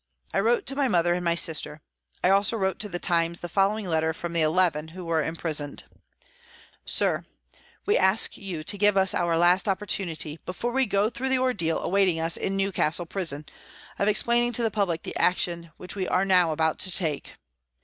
[0.33, 1.79] I wrote to my mother and my sister.
[2.23, 5.21] I also wrote to the Times the following letter, from the eleven * who were
[5.21, 5.83] imprisoned:
[6.37, 7.23] *' SIR,
[7.85, 11.37] We ask you to give us our last oppor tunity, before we go through the
[11.37, 13.45] ordeal awaiting us in Newcastle Prison,
[13.99, 17.33] of explaining to the public the action which we are now about to take.